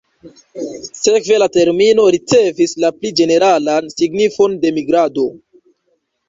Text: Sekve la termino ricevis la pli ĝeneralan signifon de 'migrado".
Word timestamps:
Sekve 0.99 1.35
la 1.43 1.47
termino 1.57 2.05
ricevis 2.15 2.73
la 2.85 2.91
pli 2.97 3.11
ĝeneralan 3.21 3.93
signifon 3.95 4.57
de 4.65 4.73
'migrado". 4.79 5.29